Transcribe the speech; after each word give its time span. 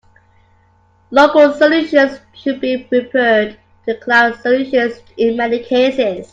Local 1.11 1.53
solutions 1.53 2.21
should 2.33 2.59
be 2.59 2.85
preferred 2.85 3.55
to 3.87 3.93
cloud 3.99 4.33
solutions 4.39 4.99
in 5.15 5.37
many 5.37 5.59
cases. 5.59 6.27